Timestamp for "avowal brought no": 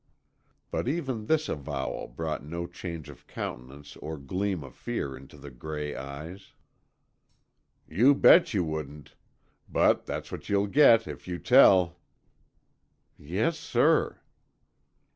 1.47-2.65